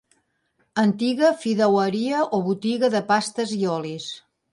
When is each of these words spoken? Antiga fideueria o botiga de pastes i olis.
Antiga 0.83 1.29
fideueria 1.43 2.21
o 2.37 2.39
botiga 2.47 2.89
de 2.95 3.03
pastes 3.13 3.53
i 3.59 3.61
olis. 3.75 4.09